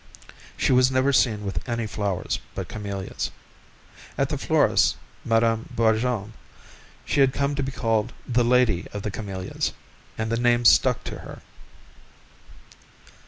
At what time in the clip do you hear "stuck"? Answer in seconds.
10.65-11.03